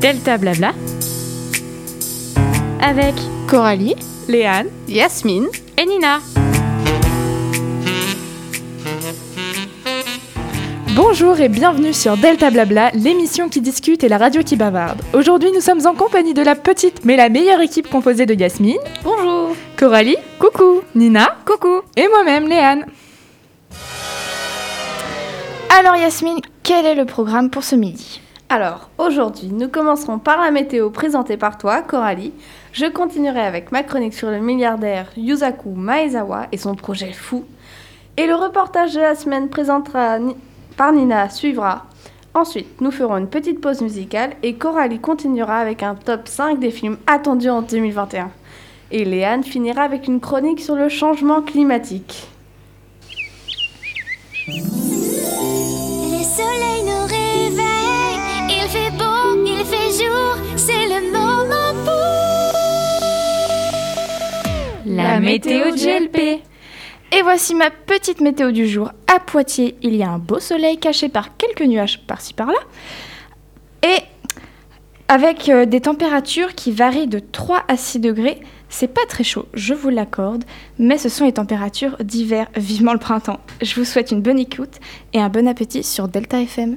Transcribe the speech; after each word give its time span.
Delta 0.00 0.38
Blabla. 0.38 0.72
Avec 2.80 3.14
Coralie, 3.46 3.96
Léane. 4.28 4.68
Yasmine. 4.88 5.46
Et 5.76 5.84
Nina. 5.84 6.20
Bonjour 10.96 11.38
et 11.38 11.50
bienvenue 11.50 11.92
sur 11.92 12.16
Delta 12.16 12.50
Blabla, 12.50 12.92
l'émission 12.94 13.50
qui 13.50 13.60
discute 13.60 14.02
et 14.02 14.08
la 14.08 14.16
radio 14.16 14.42
qui 14.42 14.56
bavarde. 14.56 15.02
Aujourd'hui, 15.12 15.52
nous 15.52 15.60
sommes 15.60 15.86
en 15.86 15.94
compagnie 15.94 16.32
de 16.32 16.42
la 16.42 16.54
petite 16.54 17.04
mais 17.04 17.16
la 17.16 17.28
meilleure 17.28 17.60
équipe 17.60 17.90
composée 17.90 18.24
de 18.24 18.32
Yasmine, 18.32 18.78
Bonjour. 19.04 19.54
Coralie, 19.76 20.16
coucou, 20.38 20.80
Nina, 20.94 21.36
coucou, 21.44 21.82
et 21.96 22.08
moi-même, 22.08 22.48
Léane. 22.48 22.86
Alors 25.78 25.96
Yasmine, 25.96 26.40
quel 26.62 26.86
est 26.86 26.94
le 26.94 27.04
programme 27.04 27.50
pour 27.50 27.64
ce 27.64 27.76
midi? 27.76 28.22
Alors, 28.52 28.90
aujourd'hui, 28.98 29.48
nous 29.52 29.68
commencerons 29.68 30.18
par 30.18 30.40
la 30.40 30.50
météo 30.50 30.90
présentée 30.90 31.36
par 31.36 31.56
toi, 31.56 31.82
Coralie. 31.82 32.32
Je 32.72 32.86
continuerai 32.86 33.40
avec 33.42 33.70
ma 33.70 33.84
chronique 33.84 34.12
sur 34.14 34.28
le 34.28 34.40
milliardaire 34.40 35.06
Yusaku 35.16 35.70
Maezawa 35.70 36.46
et 36.50 36.56
son 36.56 36.74
projet 36.74 37.12
fou. 37.12 37.44
Et 38.16 38.26
le 38.26 38.34
reportage 38.34 38.94
de 38.94 39.00
la 39.00 39.14
semaine 39.14 39.48
présentera 39.48 40.18
Ni- 40.18 40.34
par 40.76 40.92
Nina 40.92 41.28
suivra. 41.30 41.86
Ensuite, 42.34 42.80
nous 42.80 42.90
ferons 42.90 43.18
une 43.18 43.28
petite 43.28 43.60
pause 43.60 43.82
musicale 43.82 44.32
et 44.42 44.54
Coralie 44.54 44.98
continuera 45.00 45.58
avec 45.58 45.84
un 45.84 45.94
top 45.94 46.26
5 46.26 46.58
des 46.58 46.70
films 46.72 46.98
attendus 47.06 47.50
en 47.50 47.62
2021. 47.62 48.30
Et 48.90 49.04
Léane 49.04 49.44
finira 49.44 49.82
avec 49.82 50.08
une 50.08 50.18
chronique 50.20 50.60
sur 50.60 50.74
le 50.74 50.88
changement 50.88 51.40
climatique. 51.42 52.26
Météo 65.20 65.70
de 65.70 65.76
GLP. 65.76 66.42
Et 67.12 67.22
voici 67.22 67.54
ma 67.54 67.70
petite 67.70 68.20
météo 68.20 68.52
du 68.52 68.68
jour. 68.68 68.92
À 69.12 69.18
Poitiers, 69.18 69.76
il 69.82 69.96
y 69.96 70.02
a 70.02 70.10
un 70.10 70.18
beau 70.18 70.38
soleil 70.38 70.78
caché 70.78 71.08
par 71.08 71.36
quelques 71.36 71.62
nuages 71.62 72.00
par-ci 72.06 72.34
par-là. 72.34 72.58
Et 73.82 74.02
avec 75.08 75.48
euh, 75.48 75.66
des 75.66 75.80
températures 75.80 76.54
qui 76.54 76.70
varient 76.70 77.08
de 77.08 77.18
3 77.18 77.64
à 77.66 77.76
6 77.76 77.98
degrés. 77.98 78.38
C'est 78.68 78.86
pas 78.86 79.04
très 79.08 79.24
chaud, 79.24 79.46
je 79.52 79.74
vous 79.74 79.88
l'accorde, 79.88 80.44
mais 80.78 80.96
ce 80.96 81.08
sont 81.08 81.24
les 81.24 81.32
températures 81.32 81.96
d'hiver, 81.98 82.46
vivement 82.56 82.92
le 82.92 83.00
printemps. 83.00 83.40
Je 83.60 83.74
vous 83.74 83.84
souhaite 83.84 84.12
une 84.12 84.22
bonne 84.22 84.38
écoute 84.38 84.78
et 85.12 85.20
un 85.20 85.28
bon 85.28 85.48
appétit 85.48 85.82
sur 85.82 86.06
Delta 86.06 86.40
FM. 86.40 86.76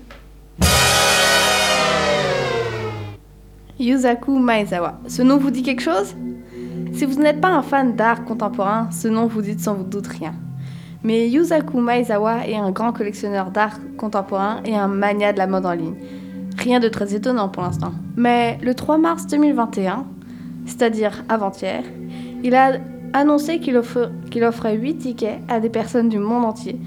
Yusaku 3.79 4.39
Maezawa. 4.39 4.99
Ce 5.07 5.21
nom 5.21 5.37
vous 5.37 5.51
dit 5.51 5.61
quelque 5.61 5.83
chose? 5.83 6.15
Si 6.93 7.05
vous 7.05 7.19
n'êtes 7.19 7.41
pas 7.41 7.49
un 7.49 7.63
fan 7.63 7.95
d'art 7.95 8.23
contemporain, 8.23 8.87
ce 8.91 9.07
nom 9.07 9.25
vous 9.25 9.41
dit 9.41 9.57
sans 9.57 9.73
vous 9.73 9.83
doute 9.83 10.05
rien. 10.05 10.35
Mais 11.03 11.27
Yusaku 11.27 11.79
Maezawa 11.79 12.47
est 12.47 12.55
un 12.55 12.69
grand 12.69 12.93
collectionneur 12.93 13.49
d'art 13.49 13.79
contemporain 13.97 14.61
et 14.63 14.75
un 14.75 14.87
mania 14.87 15.33
de 15.33 15.39
la 15.39 15.47
mode 15.47 15.65
en 15.65 15.73
ligne. 15.73 15.95
Rien 16.57 16.79
de 16.79 16.87
très 16.87 17.15
étonnant 17.15 17.49
pour 17.49 17.63
l'instant. 17.63 17.93
Mais 18.15 18.59
le 18.61 18.75
3 18.75 18.99
mars 18.99 19.25
2021, 19.25 20.05
c'est-à-dire 20.67 21.23
avant-hier, 21.29 21.83
il 22.43 22.53
a 22.53 22.73
annoncé 23.13 23.59
qu'il 23.59 23.75
offrait 23.75 24.75
8 24.75 24.97
tickets 24.97 25.39
à 25.49 25.59
des 25.59 25.69
personnes 25.69 26.09
du 26.09 26.19
monde 26.19 26.45
entier 26.45 26.79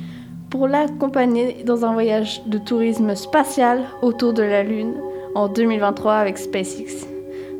pour 0.51 0.69
l'accompagner 0.69 1.65
dans 1.65 1.85
un 1.85 1.93
voyage 1.93 2.43
de 2.47 2.59
tourisme 2.59 3.17
spatial 3.17 3.83
autour 4.03 4.33
de 4.33 4.43
la 4.43 4.63
Lune 4.63 4.95
en 5.35 5.49
2023 5.49 6.15
avec 6.15 6.39
SpaceX. 6.39 7.09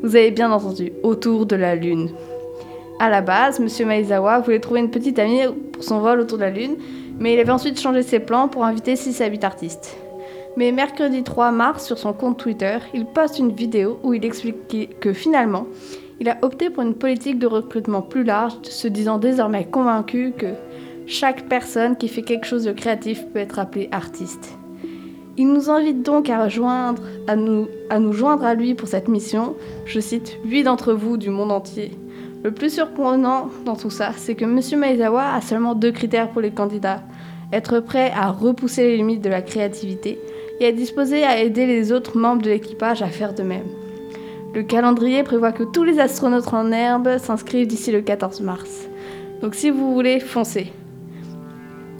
Vous 0.01 0.15
avez 0.15 0.31
bien 0.31 0.51
entendu, 0.51 0.93
autour 1.03 1.45
de 1.45 1.55
la 1.55 1.75
Lune. 1.75 2.09
À 2.99 3.09
la 3.09 3.21
base, 3.21 3.59
M. 3.59 3.87
Maezawa 3.87 4.39
voulait 4.39 4.59
trouver 4.59 4.79
une 4.79 4.89
petite 4.89 5.19
amie 5.19 5.41
pour 5.71 5.83
son 5.83 5.99
vol 5.99 6.19
autour 6.19 6.39
de 6.39 6.43
la 6.43 6.49
Lune, 6.49 6.77
mais 7.19 7.33
il 7.33 7.39
avait 7.39 7.51
ensuite 7.51 7.79
changé 7.79 8.01
ses 8.01 8.19
plans 8.19 8.47
pour 8.47 8.65
inviter 8.65 8.95
6 8.95 9.21
à 9.21 9.27
8 9.27 9.43
artistes. 9.43 9.97
Mais 10.55 10.71
mercredi 10.71 11.21
3 11.21 11.51
mars, 11.51 11.85
sur 11.85 11.99
son 11.99 12.13
compte 12.13 12.39
Twitter, 12.39 12.79
il 12.95 13.05
poste 13.05 13.37
une 13.37 13.51
vidéo 13.51 13.99
où 14.01 14.15
il 14.15 14.25
explique 14.25 14.99
que 14.99 15.13
finalement, 15.13 15.67
il 16.19 16.27
a 16.27 16.37
opté 16.41 16.71
pour 16.71 16.81
une 16.81 16.95
politique 16.95 17.37
de 17.37 17.45
recrutement 17.45 18.01
plus 18.01 18.23
large, 18.23 18.53
se 18.63 18.87
disant 18.87 19.19
désormais 19.19 19.65
convaincu 19.65 20.33
que 20.35 20.53
chaque 21.05 21.47
personne 21.47 21.95
qui 21.95 22.07
fait 22.07 22.23
quelque 22.23 22.47
chose 22.47 22.63
de 22.63 22.71
créatif 22.71 23.27
peut 23.27 23.39
être 23.39 23.59
appelée 23.59 23.89
artiste. 23.91 24.57
Il 25.37 25.53
nous 25.53 25.69
invite 25.69 26.01
donc 26.01 26.31
à 26.31 26.47
nous, 27.35 27.67
à 27.91 27.99
nous 27.99 28.13
joindre 28.13 28.43
à 28.43 28.55
lui 28.55 28.73
pour 28.73 28.87
cette 28.87 29.07
mission. 29.07 29.55
Je 29.85 29.99
cite 29.99 30.39
huit 30.43 30.63
d'entre 30.63 30.93
vous 30.93 31.17
du 31.17 31.29
monde 31.29 31.51
entier. 31.51 31.91
Le 32.43 32.51
plus 32.51 32.73
surprenant 32.73 33.49
dans 33.65 33.75
tout 33.75 33.89
ça, 33.89 34.11
c'est 34.15 34.35
que 34.35 34.45
M. 34.45 34.79
Maezawa 34.79 35.33
a 35.33 35.41
seulement 35.41 35.75
deux 35.75 35.91
critères 35.91 36.29
pour 36.29 36.41
les 36.41 36.51
candidats 36.51 37.01
être 37.53 37.79
prêt 37.79 38.11
à 38.15 38.29
repousser 38.29 38.83
les 38.83 38.97
limites 38.97 39.21
de 39.21 39.29
la 39.29 39.41
créativité 39.41 40.19
et 40.59 40.65
être 40.65 40.75
disposé 40.75 41.23
à 41.23 41.41
aider 41.41 41.65
les 41.65 41.91
autres 41.91 42.17
membres 42.17 42.41
de 42.41 42.49
l'équipage 42.49 43.01
à 43.01 43.07
faire 43.07 43.33
de 43.33 43.43
même. 43.43 43.67
Le 44.53 44.63
calendrier 44.63 45.23
prévoit 45.23 45.51
que 45.51 45.63
tous 45.63 45.83
les 45.83 45.99
astronautes 45.99 46.53
en 46.53 46.71
herbe 46.71 47.17
s'inscrivent 47.19 47.67
d'ici 47.67 47.91
le 47.91 48.01
14 48.01 48.41
mars. 48.41 48.87
Donc 49.41 49.55
si 49.55 49.69
vous 49.69 49.93
voulez, 49.93 50.19
foncez. 50.19 50.71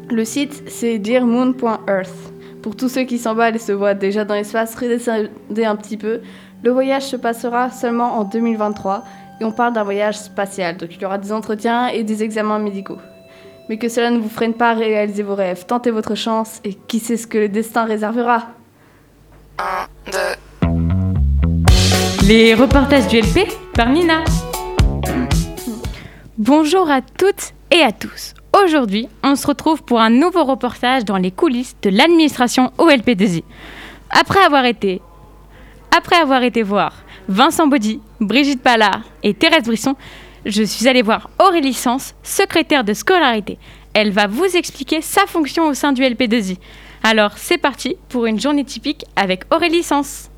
Le 0.10 0.26
site, 0.26 0.64
c'est 0.68 0.98
dearmoon.earth. 0.98 2.34
Pour 2.62 2.76
tous 2.76 2.90
ceux 2.90 3.04
qui 3.04 3.18
s'emballent 3.18 3.56
et 3.56 3.60
se 3.60 3.72
voient 3.72 3.94
déjà 3.94 4.26
dans 4.26 4.34
l'espace, 4.34 4.76
redescendez 4.76 5.66
un 5.66 5.76
petit 5.76 5.98
peu. 5.98 6.22
Le 6.64 6.72
voyage 6.72 7.04
se 7.04 7.16
passera 7.16 7.70
seulement 7.70 8.18
en 8.18 8.24
2023 8.24 9.04
et 9.40 9.46
on 9.46 9.52
parle 9.52 9.74
d'un 9.74 9.84
voyage 9.84 10.18
spatial. 10.18 10.78
Donc 10.78 10.90
il 10.96 11.02
y 11.02 11.06
aura 11.06 11.18
des 11.18 11.32
entretiens 11.32 11.88
et 11.88 12.04
des 12.04 12.24
examens 12.24 12.60
médicaux. 12.60 12.98
Mais 13.70 13.78
que 13.78 13.90
cela 13.90 14.10
ne 14.10 14.18
vous 14.18 14.30
freine 14.30 14.54
pas 14.54 14.72
à 14.72 14.74
réaliser 14.74 15.24
vos 15.24 15.36
rêves. 15.36 15.66
Tentez 15.66 15.92
votre 15.92 16.16
chance 16.16 16.62
et 16.64 16.74
qui 16.74 17.00
sait 17.00 17.18
ce 17.18 17.28
que 17.28 17.38
le 17.38 17.50
destin 17.50 17.86
réservera. 17.86 18.48
Les 22.28 22.54
reportages 22.54 23.08
du 23.08 23.20
LP 23.20 23.48
par 23.74 23.90
Nina. 23.90 24.24
Bonjour 26.38 26.90
à 26.90 27.02
toutes 27.02 27.54
et 27.72 27.82
à 27.82 27.92
tous. 27.92 28.34
Aujourd'hui, 28.64 29.08
on 29.24 29.36
se 29.36 29.46
retrouve 29.46 29.84
pour 29.84 30.00
un 30.00 30.10
nouveau 30.10 30.44
reportage 30.44 31.04
dans 31.06 31.18
les 31.18 31.32
coulisses 31.32 31.76
de 31.82 31.90
l'administration 31.90 32.72
OLP2I. 32.78 33.44
Après 34.10 34.44
avoir 34.44 34.66
été 34.66 35.02
après 35.96 36.18
avoir 36.18 36.44
été 36.44 36.64
voir 36.64 36.94
Vincent 37.28 37.68
Baudy, 37.68 38.00
Brigitte 38.22 38.62
Pallard 38.62 39.02
et 39.22 39.34
Thérèse 39.34 39.66
Brisson, 39.66 39.96
je 40.46 40.64
suis 40.64 40.88
allée 40.88 41.02
voir 41.02 41.30
Aurélie 41.40 41.74
Sens, 41.74 42.16
secrétaire 42.24 42.86
de 42.86 42.94
scolarité. 42.94 43.58
Elle 43.94 44.12
va 44.12 44.28
vous 44.28 44.46
expliquer 44.56 45.02
sa 45.02 45.26
fonction 45.26 45.68
au 45.68 45.74
sein 45.74 45.92
du 45.92 46.04
LP2I. 46.04 46.58
Alors, 47.04 47.38
c'est 47.38 47.58
parti 47.58 47.98
pour 48.08 48.28
une 48.28 48.40
journée 48.40 48.64
typique 48.64 49.04
avec 49.18 49.44
Aurélie 49.52 49.84
Sens. 49.84 50.30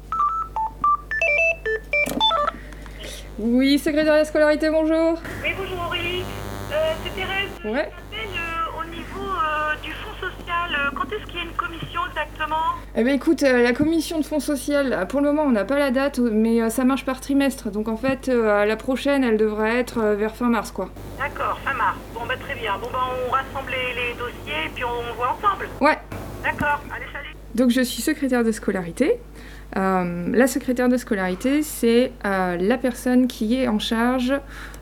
Oui, 3.38 3.78
secrétaire 3.78 4.14
de 4.14 4.20
la 4.20 4.26
scolarité, 4.26 4.70
bonjour. 4.72 5.22
Oui, 5.44 5.50
bonjour 5.58 5.86
Aurélie. 5.86 6.24
Euh, 6.72 6.94
c'est 7.04 7.16
Thérèse. 7.16 7.50
Ouais. 7.64 7.90
Social. 10.60 10.80
euh, 10.80 10.92
quand 10.96 11.06
est-ce 11.12 11.26
qu'il 11.26 11.36
y 11.36 11.40
a 11.40 11.44
une 11.44 11.56
commission 11.56 12.02
exactement 12.10 12.56
Eh 12.96 13.04
ben 13.04 13.14
écoute, 13.14 13.44
euh, 13.44 13.64
la 13.64 13.74
commission 13.74 14.20
de 14.20 14.26
fonds 14.26 14.40
social, 14.40 14.94
euh, 14.94 15.06
pour 15.06 15.22
le 15.22 15.28
moment 15.28 15.44
on 15.44 15.52
n'a 15.52 15.66
pas 15.66 15.78
la 15.78 15.92
date, 15.92 16.20
mais 16.20 16.70
ça 16.70 16.84
marche 16.84 17.06
par 17.06 17.22
trimestre. 17.22 17.72
Donc 17.72 17.88
en 17.88 17.98
fait, 17.98 18.28
la 18.28 18.76
prochaine, 18.76 19.24
elle 19.24 19.38
devrait 19.38 19.78
être 19.78 20.02
vers 20.02 20.36
fin 20.36 20.50
mars, 20.50 20.72
quoi. 20.72 20.90
D'accord, 21.18 21.60
fin 21.64 21.74
mars. 21.74 21.98
Bon, 22.14 22.22
bah 22.28 22.36
très 22.40 22.56
bien. 22.56 22.78
Bon, 22.82 22.88
bah 22.92 23.00
on 23.28 23.32
rassemble 23.32 23.72
les, 23.72 24.14
dossiers 24.14 24.66
et 24.66 24.70
puis 24.74 24.84
on 24.84 25.16
voit 25.16 25.38
ensemble. 25.38 25.68
Ouais. 25.82 25.98
D'accord, 26.44 26.82
allez, 26.94 27.06
salut. 27.12 27.36
Donc 27.56 27.70
je 27.70 27.82
suis 27.82 28.02
secrétaire 28.02 28.44
de 28.44 28.52
scolarité. 28.52 29.20
Euh, 29.78 30.28
la 30.32 30.48
secrétaire 30.48 30.90
de 30.90 30.98
scolarité, 30.98 31.62
c'est 31.64 32.12
euh, 32.26 32.58
la 32.58 32.78
personne 32.78 33.28
qui 33.28 33.56
est 33.56 33.68
en 33.68 33.80
charge 33.80 34.34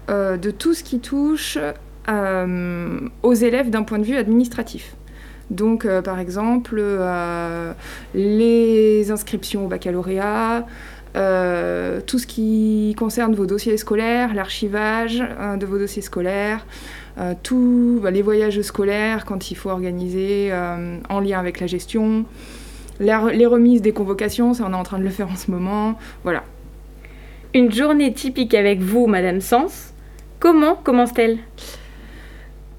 euh, 0.09 0.37
de 0.37 0.51
tout 0.51 0.73
ce 0.73 0.83
qui 0.83 0.99
touche 0.99 1.57
aux 3.21 3.33
élèves 3.33 3.69
d'un 3.69 3.83
point 3.83 3.99
de 3.99 4.05
vue 4.05 4.15
administratif. 4.15 4.95
Donc, 5.49 5.85
euh, 5.85 6.01
par 6.01 6.19
exemple, 6.19 6.75
euh, 6.79 7.73
les 8.13 9.11
inscriptions 9.11 9.65
au 9.65 9.67
baccalauréat, 9.67 10.65
euh, 11.15 12.01
tout 12.05 12.19
ce 12.19 12.27
qui 12.27 12.93
concerne 12.97 13.33
vos 13.33 13.45
dossiers 13.45 13.77
scolaires, 13.77 14.33
l'archivage 14.33 15.21
euh, 15.21 15.55
de 15.55 15.65
vos 15.65 15.77
dossiers 15.77 16.01
scolaires, 16.01 16.65
tous 17.41 17.99
bah, 18.03 18.11
les 18.11 18.21
voyages 18.21 18.61
scolaires 18.61 19.25
quand 19.25 19.49
il 19.49 19.55
faut 19.55 19.71
organiser 19.71 20.53
en 21.09 21.19
lien 21.19 21.39
avec 21.39 21.59
la 21.59 21.65
gestion, 21.65 22.25
les 22.99 23.45
remises 23.47 23.81
des 23.81 23.91
convocations, 23.91 24.53
ça 24.53 24.65
on 24.67 24.71
est 24.71 24.75
en 24.75 24.83
train 24.83 24.99
de 24.99 25.03
le 25.03 25.09
faire 25.09 25.27
en 25.27 25.35
ce 25.35 25.49
moment, 25.49 25.97
voilà. 26.23 26.43
Une 27.55 27.71
journée 27.71 28.13
typique 28.13 28.53
avec 28.53 28.81
vous, 28.81 29.07
Madame 29.07 29.41
Sens. 29.41 29.93
Comment 30.39 30.75
commence-t-elle? 30.75 31.39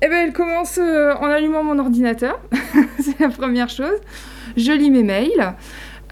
Eh 0.00 0.06
ben, 0.06 0.26
elle 0.28 0.32
commence 0.32 0.78
euh, 0.78 1.12
en 1.14 1.26
allumant 1.26 1.64
mon 1.64 1.78
ordinateur, 1.80 2.38
c'est 3.00 3.18
la 3.18 3.30
première 3.30 3.68
chose. 3.68 3.98
Je 4.56 4.70
lis 4.70 4.90
mes 4.90 5.02
mails. 5.02 5.54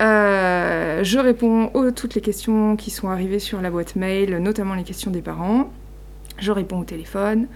Euh, 0.01 1.05
je 1.05 1.19
réponds 1.19 1.71
aux 1.73 1.93
toutes 1.93 2.17
les 2.17 2.21
questions 2.21 2.75
qui 2.75 2.91
sont 2.91 3.09
arrivées 3.09 3.39
sur 3.39 3.61
la 3.61 3.71
boîte 3.71 3.95
mail, 3.95 4.39
notamment 4.39 4.75
les 4.75 4.83
questions 4.83 5.13
des 5.13 5.23
parents. 5.23 5.71
Je 6.39 6.51
réponds 6.51 6.81
au 6.81 6.85
téléphone. 6.85 7.47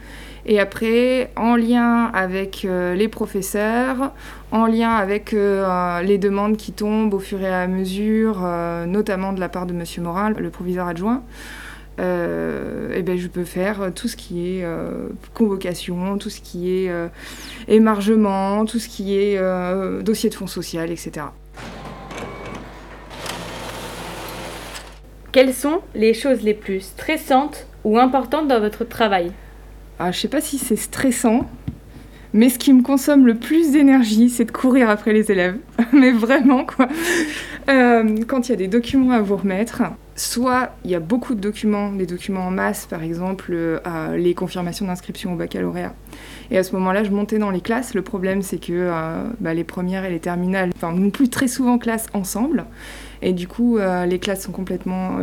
Et 0.46 0.60
après, 0.60 1.32
en 1.34 1.56
lien 1.56 2.04
avec 2.14 2.64
euh, 2.64 2.94
les 2.94 3.08
professeurs, 3.08 4.12
en 4.52 4.66
lien 4.66 4.90
avec 4.90 5.32
les 5.32 6.18
demandes 6.18 6.56
qui 6.56 6.70
tombent 6.70 7.12
au 7.12 7.18
fur 7.18 7.42
et 7.42 7.52
à 7.52 7.66
mesure, 7.66 8.40
notamment 8.86 9.32
de 9.32 9.40
la 9.40 9.48
part 9.48 9.66
de 9.66 9.74
M. 9.74 9.84
Morin, 9.98 10.30
le 10.30 10.50
proviseur 10.50 10.86
adjoint, 10.86 11.24
eh 12.00 13.02
ben, 13.02 13.16
je 13.18 13.28
peux 13.28 13.44
faire 13.44 13.92
tout 13.94 14.08
ce 14.08 14.16
qui 14.16 14.48
est 14.48 14.64
convocation, 15.34 16.18
tout 16.18 16.30
ce 16.30 16.40
qui 16.40 16.70
est 16.70 16.90
émargement, 17.68 18.64
tout 18.64 18.78
ce 18.78 18.88
qui 18.88 19.16
est 19.16 19.38
dossier 20.02 20.30
de 20.30 20.34
fonds 20.34 20.46
social, 20.46 20.90
etc. 20.90 21.26
Quelles 25.32 25.54
sont 25.54 25.80
les 25.94 26.12
choses 26.12 26.42
les 26.42 26.54
plus 26.54 26.80
stressantes 26.80 27.66
ou 27.84 27.98
importantes 27.98 28.48
dans 28.48 28.58
votre 28.58 28.84
travail? 28.84 29.30
Ah, 30.00 30.10
Je 30.10 30.18
sais 30.18 30.28
pas 30.28 30.40
si 30.40 30.58
c'est 30.58 30.74
stressant, 30.74 31.48
mais 32.32 32.48
ce 32.48 32.58
qui 32.58 32.72
me 32.72 32.82
consomme 32.82 33.26
le 33.26 33.36
plus 33.36 33.70
d'énergie, 33.70 34.28
c'est 34.28 34.44
de 34.44 34.50
courir 34.50 34.90
après 34.90 35.12
les 35.12 35.30
élèves. 35.30 35.56
mais 35.92 36.10
vraiment, 36.10 36.64
quoi. 36.64 36.88
Euh, 37.68 38.24
quand 38.26 38.48
il 38.48 38.52
y 38.52 38.54
a 38.54 38.56
des 38.56 38.66
documents 38.66 39.12
à 39.12 39.20
vous 39.20 39.36
remettre, 39.36 39.82
soit 40.20 40.70
il 40.84 40.90
y 40.90 40.94
a 40.94 41.00
beaucoup 41.00 41.34
de 41.34 41.40
documents, 41.40 41.92
des 41.92 42.06
documents 42.06 42.46
en 42.46 42.50
masse, 42.50 42.86
par 42.86 43.02
exemple 43.02 43.52
euh, 43.52 44.16
les 44.16 44.34
confirmations 44.34 44.86
d'inscription 44.86 45.32
au 45.32 45.36
baccalauréat. 45.36 45.94
Et 46.50 46.58
à 46.58 46.62
ce 46.62 46.74
moment-là, 46.76 47.04
je 47.04 47.10
montais 47.10 47.38
dans 47.38 47.50
les 47.50 47.62
classes. 47.62 47.94
Le 47.94 48.02
problème, 48.02 48.42
c'est 48.42 48.58
que 48.58 48.72
euh, 48.72 49.24
bah, 49.40 49.54
les 49.54 49.64
premières 49.64 50.04
et 50.04 50.10
les 50.10 50.20
terminales, 50.20 50.70
enfin, 50.76 50.92
non 50.92 51.10
plus 51.10 51.30
très 51.30 51.48
souvent 51.48 51.78
classe 51.78 52.06
ensemble. 52.12 52.66
Et 53.22 53.32
du 53.32 53.48
coup, 53.48 53.78
euh, 53.78 54.04
les 54.04 54.18
classes 54.18 54.42
sont 54.42 54.52
complètement 54.52 55.18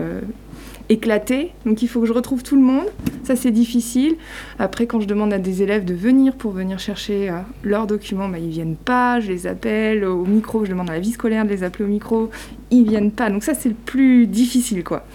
euh, 0.89 0.94
éclatées. 0.94 1.51
Donc 1.66 1.81
il 1.81 1.88
faut 1.88 2.01
que 2.01 2.07
je 2.07 2.13
retrouve 2.13 2.44
tout 2.44 2.56
le 2.56 2.62
monde. 2.62 2.86
Ça, 3.24 3.36
c'est 3.36 3.51
difficile. 3.51 4.16
Après, 4.60 4.88
quand 4.88 5.00
je 5.00 5.07
demande 5.07 5.34
à 5.34 5.39
des 5.39 5.62
élèves 5.63 5.86
de 5.86 5.94
venir 5.94 6.36
pour 6.36 6.51
venir 6.51 6.80
chercher 6.80 7.30
euh, 7.30 7.39
leurs 7.63 7.88
documents, 7.88 8.30
bah, 8.30 8.39
ils 8.39 8.50
viennent 8.50 8.75
pas. 8.75 9.19
Je 9.19 9.30
les 9.30 9.48
appelle 9.48 10.06
au 10.06 10.25
micro. 10.25 10.66
Je 10.66 10.72
demande 10.72 10.89
à 10.89 10.94
la 10.94 11.00
vie 11.00 11.12
scolaire 11.12 11.45
de 11.45 11.50
les 11.50 11.63
appeler 11.63 11.86
au 11.86 11.89
micro. 11.89 12.30
Ils 12.72 12.88
viennent 12.88 13.12
pas. 13.12 13.30
Donc 13.30 13.44
ça, 13.44 13.54
c'est 13.54 13.69
le 13.69 13.75
plus 13.75 14.28
difficile, 14.28 14.84
quoi. 14.84 15.06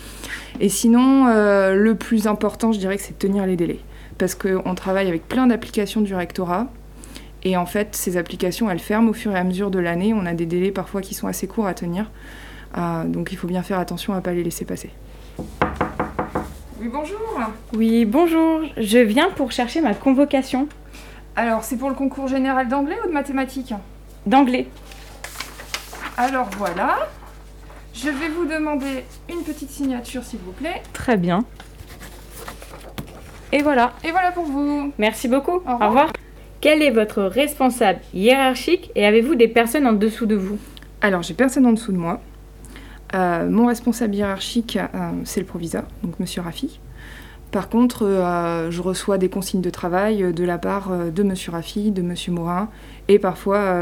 Et 0.60 0.68
sinon, 0.68 1.26
le 1.26 1.94
plus 1.94 2.26
important, 2.26 2.72
je 2.72 2.78
dirais 2.78 2.96
que 2.96 3.02
c'est 3.02 3.14
de 3.14 3.18
tenir 3.18 3.46
les 3.46 3.56
délais. 3.56 3.78
Parce 4.18 4.34
qu'on 4.34 4.74
travaille 4.74 5.08
avec 5.08 5.26
plein 5.26 5.46
d'applications 5.46 6.02
du 6.02 6.14
rectorat. 6.14 6.68
Et 7.44 7.56
en 7.56 7.66
fait, 7.66 7.96
ces 7.96 8.16
applications, 8.16 8.70
elles 8.70 8.78
ferment 8.78 9.10
au 9.10 9.12
fur 9.12 9.32
et 9.32 9.38
à 9.38 9.44
mesure 9.44 9.70
de 9.70 9.78
l'année. 9.78 10.14
On 10.14 10.26
a 10.26 10.34
des 10.34 10.46
délais 10.46 10.70
parfois 10.70 11.00
qui 11.00 11.14
sont 11.14 11.26
assez 11.26 11.46
courts 11.46 11.66
à 11.66 11.74
tenir. 11.74 12.10
Ah, 12.74 13.04
donc 13.06 13.32
il 13.32 13.38
faut 13.38 13.48
bien 13.48 13.62
faire 13.62 13.78
attention 13.78 14.12
à 14.12 14.16
ne 14.16 14.22
pas 14.22 14.32
les 14.32 14.44
laisser 14.44 14.64
passer. 14.64 14.90
Oui, 16.80 16.88
bonjour. 16.92 17.40
Oui, 17.74 18.04
bonjour. 18.04 18.62
Je 18.76 18.98
viens 18.98 19.30
pour 19.30 19.52
chercher 19.52 19.80
ma 19.80 19.94
convocation. 19.94 20.68
Alors, 21.36 21.64
c'est 21.64 21.76
pour 21.76 21.88
le 21.88 21.94
concours 21.94 22.28
général 22.28 22.68
d'anglais 22.68 22.96
ou 23.04 23.08
de 23.08 23.12
mathématiques 23.12 23.74
D'anglais. 24.26 24.68
Alors 26.16 26.48
voilà. 26.58 27.08
Je 27.94 28.08
vais 28.08 28.28
vous 28.28 28.44
demander 28.44 29.04
une 29.30 29.42
petite 29.42 29.70
signature, 29.70 30.22
s'il 30.24 30.40
vous 30.40 30.52
plaît. 30.52 30.82
Très 30.92 31.16
bien. 31.16 31.44
Et 33.52 33.62
voilà. 33.62 33.92
Et 34.04 34.10
voilà 34.10 34.32
pour 34.32 34.44
vous. 34.44 34.92
Merci 34.98 35.28
beaucoup. 35.28 35.60
Au 35.66 35.76
revoir. 35.78 36.12
Quel 36.60 36.82
est 36.82 36.90
votre 36.90 37.22
responsable 37.22 38.00
hiérarchique 38.14 38.90
et 38.94 39.06
avez-vous 39.06 39.34
des 39.34 39.48
personnes 39.48 39.86
en 39.86 39.92
dessous 39.92 40.26
de 40.26 40.36
vous? 40.36 40.58
Alors, 41.00 41.22
j'ai 41.22 41.34
personne 41.34 41.66
en 41.66 41.72
dessous 41.72 41.92
de 41.92 41.98
moi. 41.98 42.20
Euh, 43.14 43.48
mon 43.48 43.66
responsable 43.66 44.14
hiérarchique, 44.14 44.76
euh, 44.76 45.10
c'est 45.24 45.40
le 45.40 45.46
proviseur, 45.46 45.84
donc 46.02 46.18
Monsieur 46.18 46.42
Raffi. 46.42 46.80
Par 47.50 47.68
contre, 47.68 48.06
euh, 48.06 48.70
je 48.70 48.80
reçois 48.80 49.18
des 49.18 49.28
consignes 49.28 49.60
de 49.60 49.68
travail 49.68 50.32
de 50.32 50.44
la 50.44 50.56
part 50.56 50.90
de 51.12 51.22
Monsieur 51.22 51.52
Raffi, 51.52 51.90
de 51.90 52.00
Monsieur 52.00 52.32
Morin 52.32 52.70
et 53.08 53.18
parfois 53.18 53.74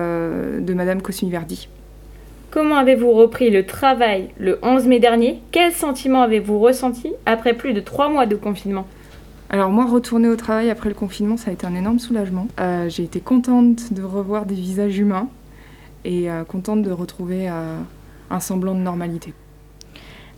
de 0.59 0.75
Madame 0.75 1.01
Cosmi-Verdi. 1.01 1.69
Comment 2.51 2.79
avez-vous 2.79 3.13
repris 3.13 3.51
le 3.51 3.65
travail 3.65 4.31
le 4.39 4.59
11 4.63 4.89
mai 4.89 4.99
dernier? 4.99 5.41
Quels 5.53 5.73
sentiments 5.73 6.23
avez-vous 6.23 6.59
ressenti 6.59 7.13
après 7.27 7.55
plus 7.55 7.73
de 7.73 7.81
trois 7.81 8.09
mois 8.09 8.27
de 8.27 8.35
confinement? 8.35 8.89
Alors 9.51 9.71
moi, 9.71 9.87
retourner 9.87 10.29
au 10.29 10.37
travail 10.37 10.69
après 10.69 10.89
le 10.89 10.97
confinement, 10.97 11.37
ça 11.37 11.51
a 11.51 11.53
été 11.53 11.65
un 11.65 11.75
énorme 11.77 12.01
soulagement. 12.01 12.49
j'ai 12.89 13.05
été 13.05 13.21
contente 13.21 13.93
de 13.93 14.03
revoir 14.03 14.47
des 14.47 14.57
visages 14.57 14.99
humains 14.99 15.29
et 16.05 16.27
contente 16.49 16.83
de 16.83 16.91
retrouver 16.91 17.49
un 18.31 18.41
semblant 18.41 18.75
de 18.75 18.81
normalité. 18.81 19.35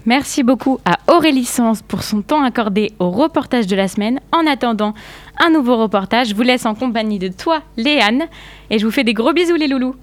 Merci 0.04 0.42
beaucoup 0.42 0.80
à 0.84 0.98
Aurélie 1.12 1.44
Sens 1.44 1.80
pour 1.80 2.02
son 2.02 2.22
temps 2.22 2.42
accordé 2.42 2.92
au 2.98 3.10
reportage 3.10 3.68
de 3.68 3.76
la 3.76 3.86
semaine. 3.86 4.18
En 4.32 4.46
attendant 4.48 4.94
un 5.38 5.50
nouveau 5.50 5.76
reportage, 5.76 6.30
je 6.30 6.34
vous 6.34 6.42
laisse 6.42 6.66
en 6.66 6.74
compagnie 6.74 7.20
de 7.20 7.28
toi, 7.28 7.62
Léane, 7.76 8.24
et 8.70 8.78
je 8.78 8.84
vous 8.84 8.90
fais 8.90 9.04
des 9.04 9.14
gros 9.14 9.32
bisous 9.32 9.54
les 9.54 9.68
loulous. 9.68 9.94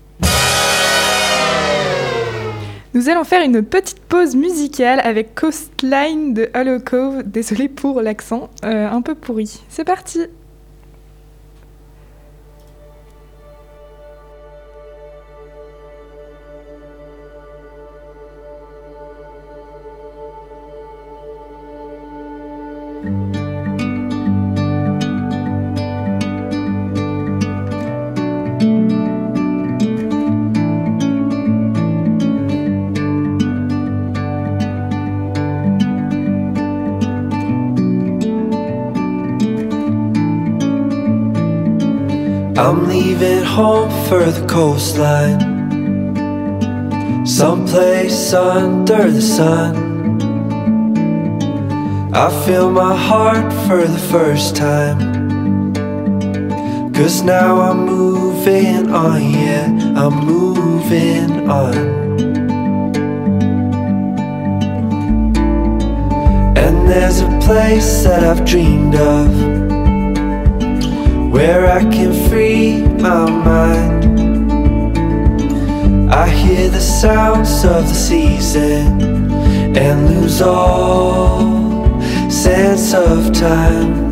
Nous 2.94 3.08
allons 3.08 3.24
faire 3.24 3.44
une 3.44 3.62
petite 3.62 4.00
pause 4.00 4.36
musicale 4.36 5.00
avec 5.04 5.36
Coastline 5.36 6.34
de 6.34 6.50
Hollow 6.56 6.80
Cove. 6.80 7.24
Désolée 7.24 7.68
pour 7.68 8.02
l'accent, 8.02 8.50
euh, 8.66 8.90
un 8.90 9.02
peu 9.02 9.14
pourri. 9.16 9.60
C'est 9.70 9.84
parti 9.84 10.22
I'm 42.60 42.90
leaving 42.90 43.42
home 43.42 43.90
for 44.10 44.26
the 44.26 44.46
coastline. 44.46 45.40
Someplace 47.26 48.34
under 48.34 49.10
the 49.10 49.22
sun. 49.22 50.20
I 52.14 52.30
feel 52.46 52.70
my 52.70 52.98
heart 52.98 53.54
for 53.66 53.88
the 53.88 54.04
first 54.12 54.58
time. 54.58 55.00
Cause 56.92 57.22
now 57.22 57.62
I'm 57.62 57.86
moving 57.86 58.92
on, 58.92 59.22
yeah, 59.22 59.68
I'm 59.96 60.16
moving 60.26 61.50
on. 61.50 61.78
And 66.58 66.90
there's 66.90 67.22
a 67.22 67.40
place 67.40 68.04
that 68.04 68.26
I've 68.26 68.44
dreamed 68.44 68.96
of 68.96 69.49
where 71.32 71.72
I 71.72 71.82
can 71.82 72.12
free 72.28 72.82
my 72.82 73.30
mind. 73.30 74.10
I 76.12 76.28
hear 76.28 76.70
the 76.70 76.82
sounds 76.82 77.64
of 77.64 77.88
the 77.88 77.94
season 77.94 79.02
and 79.78 80.10
lose 80.10 80.42
all 80.42 82.02
sense 82.30 82.94
of 82.94 83.32
time. 83.32 84.10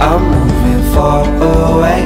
I'm 0.00 0.22
moving 0.34 0.82
far 0.94 1.24
away 1.24 2.02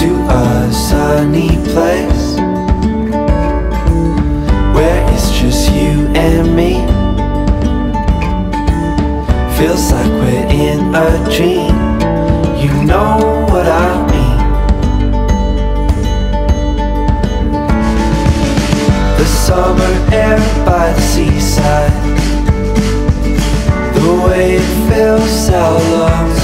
to 0.00 0.08
a 0.30 0.72
sunny 0.72 1.50
place 1.72 2.11
Feels 9.62 9.92
like 9.92 10.10
we're 10.10 10.48
in 10.50 10.92
a 10.92 11.30
dream. 11.30 11.76
You 12.58 12.82
know 12.82 13.46
what 13.48 13.68
I 13.68 13.90
mean. 14.10 14.38
The 19.18 19.24
summer 19.24 19.94
air 20.12 20.38
by 20.66 20.92
the 20.92 21.00
seaside. 21.00 21.92
The 23.94 24.26
way 24.26 24.56
it 24.56 24.88
fills 24.88 25.48
our 25.50 25.78
lungs. 25.94 26.42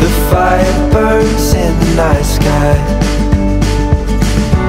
The 0.00 0.10
fire 0.30 0.92
burns 0.92 1.52
in 1.52 1.76
the 1.80 1.94
night 1.96 2.22
sky. 2.22 2.76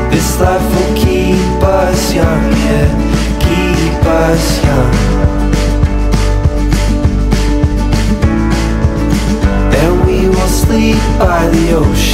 This 0.10 0.42
life 0.42 0.68
will 0.74 0.96
keep 0.98 1.62
us 1.62 2.12
young, 2.12 2.52
yeah. 2.66 2.90
Keep 3.40 4.04
us 4.04 4.64
young 4.66 5.07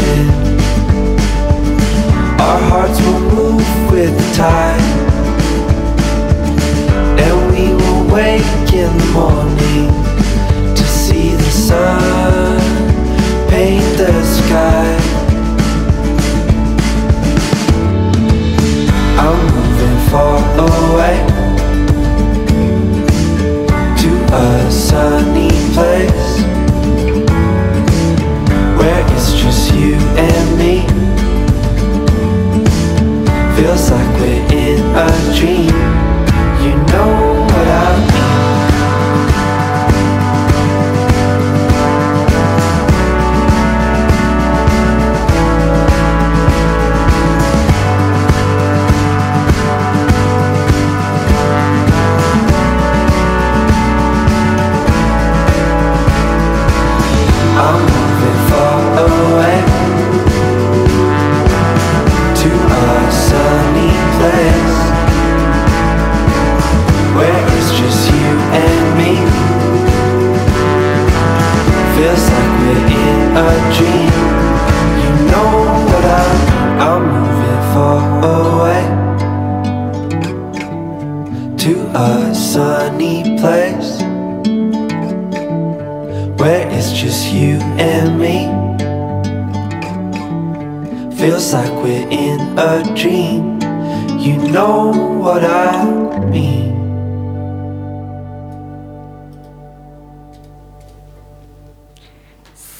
ocean. 0.03 0.27
Our 2.39 2.60
hearts 2.69 3.00
will 3.01 3.19
move 3.19 3.91
with 3.91 4.15
the 4.17 4.36
tide, 4.36 4.81
and 7.19 7.36
we 7.51 7.74
will 7.74 8.13
wake 8.13 8.74
in 8.74 8.98
the 8.98 9.05
morning 9.13 9.89
to 10.75 10.83
see 10.83 11.36
the 11.36 11.51
sun 11.51 12.60
paint 13.50 13.98
the 13.98 14.24
sky. 14.24 15.02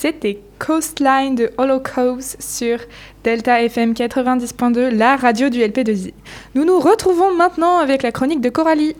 C'était 0.04 0.42
Coastline 0.60 1.36
de 1.36 1.52
Holocaust 1.58 2.36
sur 2.42 2.80
Delta 3.24 3.62
FM 3.64 3.94
90.2, 3.94 4.90
la 4.90 5.16
radio 5.16 5.50
du 5.50 5.60
LP2I. 5.60 6.14
Nous 6.56 6.66
nous 6.66 6.80
retrouvons 6.80 7.34
maintenant 7.36 7.80
avec 7.80 8.04
la 8.04 8.12
chronique 8.12 8.42
de 8.42 8.50
Coralie. 8.50 8.96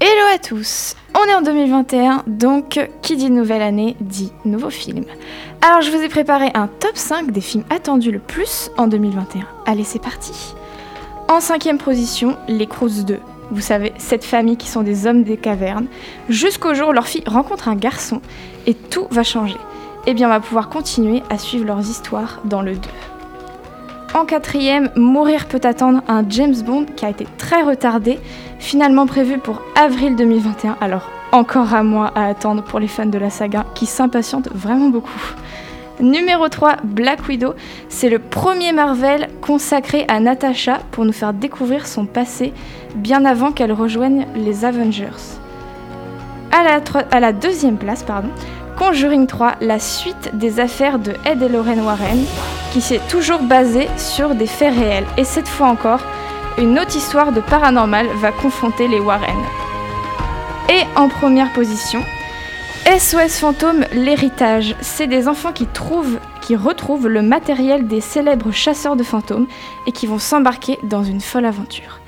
Hello 0.00 0.32
à 0.32 0.38
tous 0.38 0.94
On 1.16 1.28
est 1.28 1.34
en 1.34 1.42
2021, 1.42 2.22
donc 2.28 2.78
qui 3.02 3.16
dit 3.16 3.30
nouvelle 3.30 3.62
année 3.62 3.96
dit 3.98 4.32
nouveau 4.44 4.70
film. 4.70 5.04
Alors 5.60 5.80
je 5.80 5.90
vous 5.90 6.00
ai 6.00 6.08
préparé 6.08 6.52
un 6.54 6.68
top 6.68 6.96
5 6.96 7.32
des 7.32 7.40
films 7.40 7.64
attendus 7.68 8.12
le 8.12 8.20
plus 8.20 8.70
en 8.76 8.86
2021. 8.86 9.42
Allez, 9.66 9.82
c'est 9.82 10.00
parti 10.00 10.54
En 11.26 11.40
cinquième 11.40 11.78
position, 11.78 12.36
Les 12.46 12.68
Croods 12.68 13.02
2. 13.06 13.18
Vous 13.50 13.60
savez, 13.60 13.92
cette 13.98 14.24
famille 14.24 14.56
qui 14.56 14.68
sont 14.68 14.82
des 14.82 15.08
hommes 15.08 15.24
des 15.24 15.36
cavernes, 15.36 15.88
jusqu'au 16.28 16.74
jour 16.74 16.90
où 16.90 16.92
leur 16.92 17.08
fille 17.08 17.24
rencontre 17.26 17.66
un 17.66 17.74
garçon 17.74 18.22
et 18.66 18.74
tout 18.74 19.08
va 19.10 19.24
changer. 19.24 19.58
Eh 20.06 20.14
bien, 20.14 20.28
on 20.28 20.30
va 20.30 20.38
pouvoir 20.38 20.68
continuer 20.68 21.24
à 21.28 21.38
suivre 21.38 21.64
leurs 21.64 21.80
histoires 21.80 22.40
dans 22.44 22.62
le 22.62 22.76
2. 22.76 22.88
En 24.14 24.24
quatrième, 24.24 24.90
Mourir 24.96 25.46
peut 25.46 25.60
attendre 25.62 26.00
un 26.08 26.24
James 26.28 26.54
Bond 26.64 26.86
qui 26.96 27.04
a 27.04 27.10
été 27.10 27.26
très 27.36 27.62
retardé, 27.62 28.18
finalement 28.58 29.06
prévu 29.06 29.38
pour 29.38 29.60
avril 29.74 30.16
2021. 30.16 30.78
Alors 30.80 31.10
encore 31.30 31.74
à 31.74 31.82
moi 31.82 32.10
à 32.14 32.26
attendre 32.26 32.62
pour 32.62 32.80
les 32.80 32.88
fans 32.88 33.04
de 33.04 33.18
la 33.18 33.28
saga 33.28 33.66
qui 33.74 33.84
s'impatientent 33.84 34.48
vraiment 34.48 34.88
beaucoup. 34.88 35.20
Numéro 36.00 36.48
3, 36.48 36.76
Black 36.84 37.28
Widow. 37.28 37.54
C'est 37.88 38.08
le 38.08 38.18
premier 38.18 38.72
Marvel 38.72 39.28
consacré 39.42 40.06
à 40.08 40.20
Natasha 40.20 40.78
pour 40.90 41.04
nous 41.04 41.12
faire 41.12 41.34
découvrir 41.34 41.86
son 41.86 42.06
passé 42.06 42.54
bien 42.94 43.24
avant 43.26 43.52
qu'elle 43.52 43.72
rejoigne 43.72 44.26
les 44.34 44.64
Avengers. 44.64 45.38
À 46.50 46.62
la, 46.62 46.80
à 47.10 47.20
la 47.20 47.32
deuxième 47.32 47.76
place, 47.76 48.04
pardon, 48.04 48.30
Conjuring 48.78 49.26
3, 49.26 49.56
la 49.60 49.80
suite 49.80 50.30
des 50.34 50.60
affaires 50.60 51.00
de 51.00 51.12
Ed 51.24 51.42
et 51.42 51.48
Lorraine 51.48 51.80
Warren, 51.80 52.24
qui 52.72 52.80
s'est 52.80 53.00
toujours 53.08 53.42
basée 53.42 53.88
sur 53.96 54.36
des 54.36 54.46
faits 54.46 54.72
réels. 54.72 55.06
Et 55.16 55.24
cette 55.24 55.48
fois 55.48 55.66
encore, 55.66 56.00
une 56.58 56.78
autre 56.78 56.94
histoire 56.94 57.32
de 57.32 57.40
paranormal 57.40 58.06
va 58.20 58.30
confronter 58.30 58.86
les 58.86 59.00
Warren. 59.00 59.36
Et 60.68 60.82
en 60.96 61.08
première 61.08 61.52
position, 61.52 62.00
SOS 62.86 63.40
Fantôme, 63.40 63.84
l'héritage. 63.92 64.76
C'est 64.80 65.08
des 65.08 65.26
enfants 65.26 65.52
qui 65.52 65.66
trouvent, 65.66 66.20
qui 66.40 66.54
retrouvent 66.54 67.08
le 67.08 67.22
matériel 67.22 67.88
des 67.88 68.00
célèbres 68.00 68.52
chasseurs 68.52 68.94
de 68.94 69.02
fantômes 69.02 69.48
et 69.88 69.92
qui 69.92 70.06
vont 70.06 70.20
s'embarquer 70.20 70.78
dans 70.84 71.02
une 71.02 71.20
folle 71.20 71.46
aventure. 71.46 71.98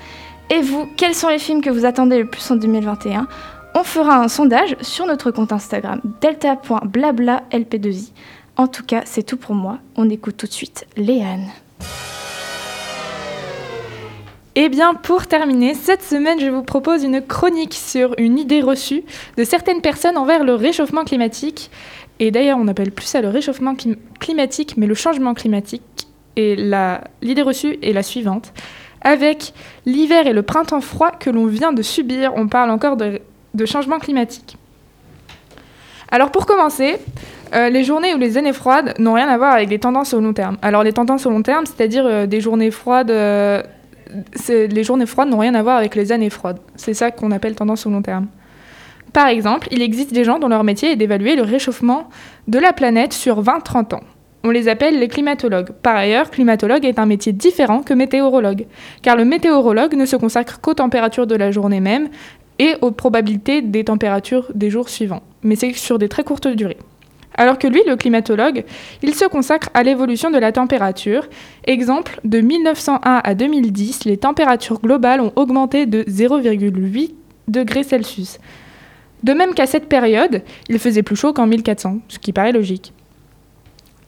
Et 0.49 0.61
vous, 0.61 0.87
quels 0.95 1.15
sont 1.15 1.29
les 1.29 1.39
films 1.39 1.61
que 1.61 1.69
vous 1.69 1.85
attendez 1.85 2.17
le 2.17 2.25
plus 2.25 2.49
en 2.49 2.55
2021 2.55 3.27
On 3.73 3.83
fera 3.83 4.17
un 4.17 4.27
sondage 4.27 4.75
sur 4.81 5.05
notre 5.05 5.31
compte 5.31 5.53
Instagram 5.53 6.01
delta.blabla-lp2i. 6.21 8.11
En 8.57 8.67
tout 8.67 8.83
cas, 8.83 9.03
c'est 9.05 9.23
tout 9.23 9.37
pour 9.37 9.55
moi. 9.55 9.77
On 9.95 10.09
écoute 10.09 10.35
tout 10.37 10.45
de 10.45 10.51
suite 10.51 10.85
Léane. 10.97 11.47
Eh 14.55 14.67
bien, 14.67 14.93
pour 14.93 15.27
terminer, 15.27 15.73
cette 15.73 16.03
semaine, 16.03 16.37
je 16.41 16.47
vous 16.47 16.63
propose 16.63 17.05
une 17.05 17.21
chronique 17.21 17.73
sur 17.73 18.13
une 18.17 18.37
idée 18.37 18.61
reçue 18.61 19.03
de 19.37 19.45
certaines 19.45 19.79
personnes 19.79 20.17
envers 20.17 20.43
le 20.43 20.55
réchauffement 20.55 21.05
climatique. 21.05 21.71
Et 22.19 22.31
d'ailleurs, 22.31 22.57
on 22.59 22.67
appelle 22.67 22.91
plus 22.91 23.05
ça 23.05 23.21
le 23.21 23.29
réchauffement 23.29 23.73
clim- 23.75 23.95
climatique, 24.19 24.75
mais 24.75 24.87
le 24.87 24.95
changement 24.95 25.33
climatique. 25.33 25.81
Et 26.35 26.57
l'idée 27.21 27.41
reçue 27.41 27.79
est 27.81 27.93
la 27.93 28.03
suivante. 28.03 28.51
Avec 28.99 29.53
l'hiver 29.85 30.27
et 30.27 30.33
le 30.33 30.43
printemps 30.43 30.81
froid 30.81 31.11
que 31.11 31.29
l'on 31.29 31.45
vient 31.45 31.71
de 31.71 31.81
subir, 31.81 32.33
on 32.35 32.47
parle 32.47 32.69
encore 32.71 32.97
de, 32.97 33.21
de 33.53 33.65
changement 33.65 33.99
climatique. 33.99 34.57
Alors 36.11 36.31
pour 36.31 36.45
commencer, 36.45 36.97
euh, 37.53 37.69
les 37.69 37.83
journées 37.83 38.13
ou 38.13 38.17
les 38.17 38.37
années 38.37 38.53
froides 38.53 38.93
n'ont 38.99 39.13
rien 39.13 39.27
à 39.27 39.37
voir 39.37 39.53
avec 39.53 39.69
les 39.69 39.79
tendances 39.79 40.13
au 40.13 40.21
long 40.21 40.33
terme. 40.33 40.57
Alors 40.61 40.83
les 40.83 40.93
tendances 40.93 41.25
au 41.25 41.29
long 41.29 41.41
terme, 41.41 41.65
c'est-à-dire 41.65 42.05
euh, 42.05 42.25
des 42.25 42.41
journées 42.41 42.71
froides 42.71 43.11
euh, 43.11 43.61
les 44.49 44.83
journées 44.83 45.05
froides 45.05 45.29
n'ont 45.29 45.37
rien 45.37 45.55
à 45.55 45.63
voir 45.63 45.77
avec 45.77 45.95
les 45.95 46.11
années 46.11 46.29
froides. 46.29 46.59
C'est 46.75 46.93
ça 46.93 47.11
qu'on 47.11 47.31
appelle 47.31 47.55
tendance 47.55 47.85
au 47.85 47.89
long 47.89 48.01
terme. 48.01 48.27
Par 49.13 49.27
exemple, 49.27 49.67
il 49.71 49.81
existe 49.81 50.13
des 50.13 50.23
gens 50.23 50.39
dont 50.39 50.47
leur 50.47 50.63
métier 50.63 50.91
est 50.91 50.95
d'évaluer 50.95 51.35
le 51.35 51.43
réchauffement 51.43 52.09
de 52.47 52.59
la 52.59 52.73
planète 52.73 53.13
sur 53.13 53.41
20-30 53.41 53.95
ans. 53.95 54.03
On 54.43 54.49
les 54.49 54.67
appelle 54.67 54.99
les 54.99 55.07
climatologues. 55.07 55.71
Par 55.71 55.95
ailleurs, 55.95 56.31
climatologue 56.31 56.85
est 56.85 56.97
un 56.97 57.05
métier 57.05 57.31
différent 57.31 57.83
que 57.83 57.93
météorologue, 57.93 58.65
car 59.03 59.15
le 59.15 59.23
météorologue 59.23 59.93
ne 59.95 60.05
se 60.05 60.15
consacre 60.15 60.59
qu'aux 60.61 60.73
températures 60.73 61.27
de 61.27 61.35
la 61.35 61.51
journée 61.51 61.79
même 61.79 62.09
et 62.61 62.75
aux 62.81 62.91
probabilités 62.91 63.63
des 63.63 63.83
températures 63.83 64.51
des 64.53 64.69
jours 64.69 64.87
suivants, 64.87 65.23
mais 65.41 65.55
c'est 65.55 65.73
sur 65.73 65.97
des 65.97 66.07
très 66.07 66.23
courtes 66.23 66.47
durées. 66.47 66.77
Alors 67.33 67.57
que 67.57 67.65
lui, 67.65 67.81
le 67.87 67.95
climatologue, 67.95 68.65
il 69.01 69.15
se 69.15 69.25
consacre 69.25 69.69
à 69.73 69.81
l'évolution 69.81 70.29
de 70.29 70.37
la 70.37 70.51
température. 70.51 71.27
Exemple, 71.65 72.19
de 72.23 72.39
1901 72.39 73.21
à 73.23 73.33
2010, 73.33 74.05
les 74.05 74.17
températures 74.17 74.79
globales 74.79 75.21
ont 75.21 75.33
augmenté 75.35 75.87
de 75.87 76.03
0,8 76.03 77.15
degrés 77.47 77.83
Celsius. 77.83 78.37
De 79.23 79.33
même 79.33 79.55
qu'à 79.55 79.65
cette 79.65 79.89
période, 79.89 80.43
il 80.69 80.77
faisait 80.77 81.01
plus 81.01 81.15
chaud 81.15 81.33
qu'en 81.33 81.47
1400, 81.47 81.97
ce 82.09 82.19
qui 82.19 82.31
paraît 82.31 82.51
logique. 82.51 82.93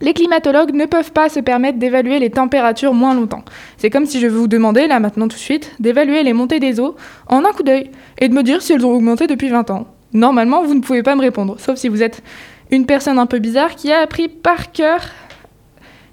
Les 0.03 0.13
climatologues 0.13 0.74
ne 0.74 0.86
peuvent 0.86 1.13
pas 1.13 1.29
se 1.29 1.39
permettre 1.39 1.79
d'évaluer 1.79 2.19
les 2.19 2.29
températures 2.29 2.93
moins 2.93 3.15
longtemps. 3.15 3.45
C'est 3.77 3.89
comme 3.89 4.05
si 4.05 4.19
je 4.19 4.27
vous 4.27 4.50
demandais, 4.50 4.86
là 4.86 5.00
maintenant 5.00 5.29
tout 5.29 5.38
de 5.38 5.41
suite, 5.41 5.74
d'évaluer 5.79 6.24
les 6.24 6.33
montées 6.33 6.60
des 6.60 6.81
eaux 6.81 6.98
en 7.27 7.45
un 7.45 7.53
coup 7.53 7.63
d'œil 7.63 7.89
et 8.17 8.27
de 8.27 8.33
me 8.33 8.43
dire 8.43 8.62
si 8.62 8.74
elles 8.74 8.86
ont 8.86 8.91
augmenté 8.91 9.27
depuis 9.27 9.48
20 9.48 9.72
ans. 9.72 9.88
Normalement, 10.12 10.62
vous 10.62 10.74
ne 10.74 10.81
pouvez 10.81 11.03
pas 11.03 11.15
me 11.15 11.22
répondre, 11.22 11.55
sauf 11.57 11.77
si 11.77 11.88
vous 11.88 12.03
êtes 12.03 12.22
une 12.69 12.86
personne 12.86 13.17
un 13.17 13.25
peu 13.25 13.39
bizarre 13.39 13.75
qui 13.75 13.93
a 13.93 14.01
appris 14.01 14.27
par 14.27 14.74
cœur 14.74 15.00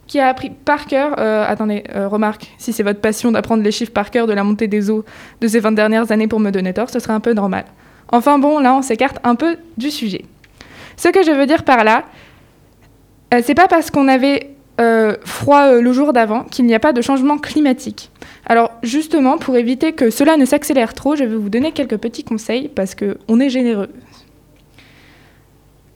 qui 0.06 0.18
a 0.18 0.28
appris 0.28 0.50
par 0.50 0.86
cœur, 0.86 1.14
euh, 1.18 1.44
attendez, 1.46 1.84
euh, 1.94 2.08
remarque, 2.08 2.52
si 2.58 2.72
c'est 2.72 2.82
votre 2.82 3.00
passion 3.00 3.30
d'apprendre 3.30 3.62
les 3.62 3.70
chiffres 3.70 3.92
par 3.92 4.10
cœur 4.10 4.26
de 4.26 4.32
la 4.32 4.42
montée 4.42 4.66
des 4.66 4.90
eaux 4.90 5.04
de 5.40 5.46
ces 5.46 5.60
20 5.60 5.72
dernières 5.72 6.10
années 6.10 6.26
pour 6.26 6.40
me 6.40 6.50
donner 6.50 6.74
tort, 6.74 6.90
ce 6.90 6.98
serait 6.98 7.12
un 7.12 7.20
peu 7.20 7.32
normal. 7.32 7.64
Enfin 8.08 8.38
bon, 8.38 8.58
là 8.58 8.74
on 8.74 8.82
s'écarte 8.82 9.18
un 9.22 9.36
peu 9.36 9.56
du 9.78 9.90
sujet. 9.90 10.24
Ce 10.96 11.08
que 11.08 11.22
je 11.24 11.30
veux 11.30 11.46
dire 11.46 11.62
par 11.62 11.84
là, 11.84 12.04
euh, 13.32 13.40
c'est 13.44 13.54
pas 13.54 13.68
parce 13.68 13.90
qu'on 13.90 14.08
avait 14.08 14.50
euh, 14.80 15.16
froid 15.24 15.66
euh, 15.66 15.82
le 15.82 15.92
jour 15.92 16.12
d'avant 16.12 16.44
qu'il 16.44 16.64
n'y 16.64 16.74
a 16.74 16.80
pas 16.80 16.92
de 16.92 17.02
changement 17.02 17.38
climatique. 17.38 18.10
Alors 18.46 18.72
justement, 18.82 19.38
pour 19.38 19.56
éviter 19.56 19.92
que 19.92 20.10
cela 20.10 20.36
ne 20.36 20.44
s'accélère 20.44 20.94
trop, 20.94 21.16
je 21.16 21.24
vais 21.24 21.36
vous 21.36 21.50
donner 21.50 21.72
quelques 21.72 21.98
petits 21.98 22.24
conseils 22.24 22.68
parce 22.68 22.94
qu'on 22.94 23.40
est 23.40 23.50
généreux. 23.50 23.90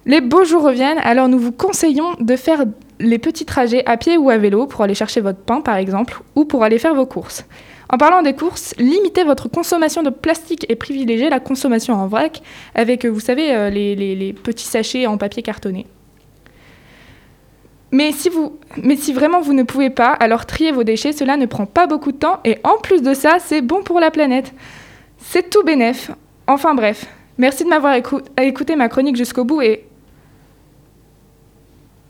Les 0.06 0.20
beaux 0.20 0.44
jours 0.44 0.62
reviennent, 0.62 0.98
alors 0.98 1.28
nous 1.28 1.38
vous 1.38 1.50
conseillons 1.50 2.14
de 2.20 2.36
faire 2.36 2.64
les 3.00 3.18
petits 3.18 3.46
trajets 3.46 3.82
à 3.86 3.96
pied 3.96 4.18
ou 4.18 4.28
à 4.28 4.36
vélo 4.36 4.66
pour 4.66 4.82
aller 4.82 4.94
chercher 4.94 5.22
votre 5.22 5.38
pain 5.38 5.62
par 5.62 5.76
exemple, 5.76 6.20
ou 6.36 6.44
pour 6.44 6.62
aller 6.62 6.78
faire 6.78 6.94
vos 6.94 7.06
courses. 7.06 7.46
En 7.88 7.96
parlant 7.96 8.22
des 8.22 8.34
courses, 8.34 8.74
limitez 8.78 9.24
votre 9.24 9.48
consommation 9.48 10.02
de 10.02 10.10
plastique 10.10 10.66
et 10.68 10.76
privilégiez 10.76 11.30
la 11.30 11.40
consommation 11.40 11.94
en 11.94 12.06
vrac 12.06 12.42
avec, 12.74 13.06
vous 13.06 13.20
savez, 13.20 13.70
les 13.70 14.32
petits 14.34 14.66
sachets 14.66 15.06
en 15.06 15.16
papier 15.16 15.42
cartonné. 15.42 15.86
Mais 17.94 18.10
si, 18.10 18.28
vous, 18.28 18.58
mais 18.82 18.96
si 18.96 19.12
vraiment 19.12 19.40
vous 19.40 19.52
ne 19.52 19.62
pouvez 19.62 19.88
pas, 19.88 20.08
alors 20.10 20.46
trier 20.46 20.72
vos 20.72 20.82
déchets, 20.82 21.12
cela 21.12 21.36
ne 21.36 21.46
prend 21.46 21.64
pas 21.64 21.86
beaucoup 21.86 22.10
de 22.10 22.16
temps 22.16 22.40
et 22.44 22.58
en 22.64 22.76
plus 22.82 23.02
de 23.02 23.14
ça, 23.14 23.36
c'est 23.38 23.60
bon 23.62 23.84
pour 23.84 24.00
la 24.00 24.10
planète. 24.10 24.52
C'est 25.18 25.48
tout 25.48 25.62
bénef. 25.62 26.10
Enfin 26.48 26.74
bref, 26.74 27.06
merci 27.38 27.62
de 27.62 27.68
m'avoir 27.68 27.94
écou- 27.94 28.20
écouté 28.36 28.74
ma 28.74 28.88
chronique 28.88 29.14
jusqu'au 29.14 29.44
bout 29.44 29.62
et 29.62 29.84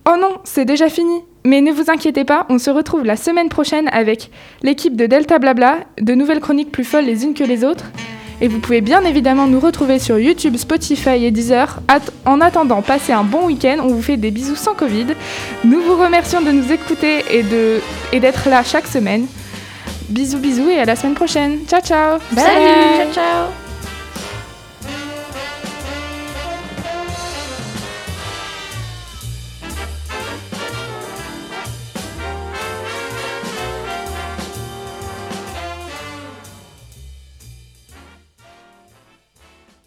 Oh 0.08 0.16
non, 0.18 0.38
c'est 0.44 0.64
déjà 0.64 0.88
fini. 0.88 1.20
Mais 1.44 1.60
ne 1.60 1.70
vous 1.70 1.90
inquiétez 1.90 2.24
pas, 2.24 2.46
on 2.48 2.58
se 2.58 2.70
retrouve 2.70 3.04
la 3.04 3.16
semaine 3.16 3.50
prochaine 3.50 3.88
avec 3.92 4.30
l'équipe 4.62 4.96
de 4.96 5.04
Delta 5.04 5.38
Blabla, 5.38 5.80
de 6.00 6.14
nouvelles 6.14 6.40
chroniques 6.40 6.72
plus 6.72 6.84
folles 6.84 7.04
les 7.04 7.24
unes 7.26 7.34
que 7.34 7.44
les 7.44 7.62
autres. 7.62 7.84
Et 8.40 8.48
vous 8.48 8.58
pouvez 8.58 8.80
bien 8.80 9.02
évidemment 9.04 9.46
nous 9.46 9.60
retrouver 9.60 9.98
sur 9.98 10.18
YouTube, 10.18 10.56
Spotify 10.56 11.24
et 11.24 11.30
Deezer. 11.30 11.78
At- 11.88 12.00
en 12.26 12.40
attendant, 12.40 12.82
passez 12.82 13.12
un 13.12 13.24
bon 13.24 13.46
week-end. 13.46 13.78
On 13.82 13.88
vous 13.88 14.02
fait 14.02 14.16
des 14.16 14.30
bisous 14.30 14.56
sans 14.56 14.74
Covid. 14.74 15.06
Nous 15.64 15.80
vous 15.80 15.96
remercions 15.96 16.42
de 16.42 16.50
nous 16.50 16.72
écouter 16.72 17.24
et 17.30 17.42
de 17.42 17.80
et 18.12 18.20
d'être 18.20 18.48
là 18.48 18.62
chaque 18.64 18.86
semaine. 18.86 19.26
Bisous 20.08 20.38
bisous 20.38 20.68
et 20.68 20.78
à 20.80 20.84
la 20.84 20.96
semaine 20.96 21.14
prochaine. 21.14 21.60
Ciao 21.68 21.80
ciao. 21.80 22.18
Salut 22.34 22.96
Ciao 22.98 23.12
ciao 23.14 23.63